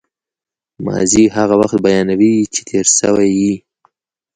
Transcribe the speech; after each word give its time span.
ماضي 0.85 1.23
هغه 1.35 1.55
وخت 1.61 1.77
بیانوي، 1.85 2.35
چي 2.53 2.61
تېر 2.69 2.85
سوی 2.99 3.31
يي. 3.41 3.55